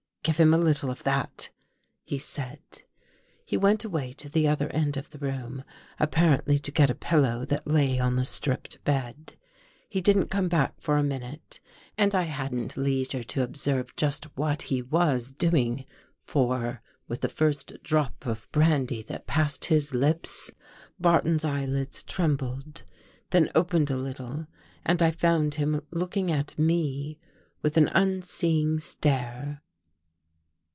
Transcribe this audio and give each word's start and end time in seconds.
"Give 0.31 0.37
him 0.37 0.53
a 0.53 0.57
little 0.59 0.91
of 0.91 1.01
that," 1.01 1.49
he 2.03 2.19
said. 2.19 2.61
He 3.43 3.57
went 3.57 3.83
away 3.83 4.13
to 4.13 4.29
the 4.29 4.47
other 4.47 4.69
end 4.69 4.95
of 4.95 5.09
the 5.09 5.17
room, 5.17 5.63
ap 5.99 6.11
parently 6.11 6.61
to 6.61 6.71
get 6.71 6.91
a 6.91 6.93
pillow 6.93 7.43
that 7.45 7.65
lay 7.65 7.97
on 7.97 8.17
the 8.17 8.23
stripped 8.23 8.83
bed. 8.83 9.33
He 9.89 9.99
didn't 9.99 10.29
come 10.29 10.47
back 10.47 10.79
for 10.79 10.95
a 10.97 11.01
minute 11.03 11.59
and 11.97 12.13
I 12.13 12.21
hadn't 12.25 12.77
leisure 12.77 13.23
to 13.23 13.41
observe 13.41 13.95
just 13.95 14.25
what 14.37 14.61
he 14.61 14.83
was 14.83 15.31
doing. 15.31 15.85
For, 16.21 16.83
with 17.07 17.21
the 17.21 17.27
first 17.27 17.81
drop 17.81 18.27
of 18.27 18.47
brandy 18.51 19.01
that 19.01 19.25
passed 19.25 19.65
his 19.65 19.95
lips. 19.95 20.51
Barton's 20.99 21.43
eyelids 21.43 22.03
trembled, 22.03 22.83
then 23.31 23.49
opened 23.55 23.89
a 23.89 23.97
little 23.97 24.45
and 24.85 25.01
I 25.01 25.09
found 25.09 25.55
him 25.55 25.81
looking 25.89 26.31
at 26.31 26.59
me 26.59 27.17
with 27.63 27.75
an 27.75 27.87
unseeing 27.95 28.77
stare. 28.77 29.63